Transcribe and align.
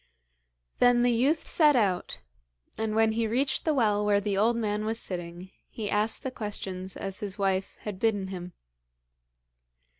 Then 0.79 1.03
the 1.03 1.11
youth 1.11 1.47
set 1.47 1.75
out, 1.75 2.21
and 2.75 2.95
when 2.95 3.11
he 3.11 3.27
reached 3.27 3.65
the 3.65 3.73
well 3.75 4.03
where 4.03 4.19
the 4.19 4.35
old 4.35 4.55
man 4.57 4.83
was 4.83 4.99
sitting 4.99 5.51
he 5.69 5.91
asked 5.91 6.23
the 6.23 6.31
questions 6.31 6.97
as 6.97 7.19
his 7.19 7.37
wife 7.37 7.77
had 7.81 7.99
bidden 7.99 8.29
him. 8.29 8.53